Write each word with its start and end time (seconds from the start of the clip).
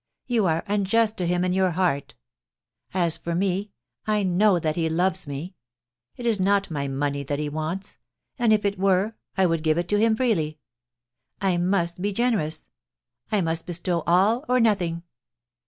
You 0.25 0.47
are 0.47 0.63
unjust 0.65 1.15
to 1.17 1.27
him 1.27 1.45
in 1.45 1.53
your 1.53 1.69
heart. 1.73 2.15
As 2.91 3.19
for 3.19 3.35
me, 3.35 3.69
I 4.07 4.23
know 4.23 4.57
that 4.57 4.75
he 4.75 4.89
loves 4.89 5.27
me. 5.27 5.53
It 6.15 6.25
is 6.25 6.39
not 6.39 6.71
my 6.71 6.87
money 6.87 7.21
that 7.21 7.37
he 7.37 7.49
wants— 7.49 7.97
and 8.39 8.51
if 8.51 8.65
it 8.65 8.79
were, 8.79 9.13
I 9.37 9.45
would 9.45 9.61
give 9.61 9.77
it 9.77 9.87
to 9.89 9.99
him 9.99 10.15
freely. 10.15 10.57
I 11.39 11.57
must 11.57 12.01
be 12.01 12.11
generous. 12.13 12.67
I 13.31 13.41
must 13.41 13.67
bestow 13.67 14.01
all 14.07 14.43
or 14.49 14.59
nothing. 14.59 15.03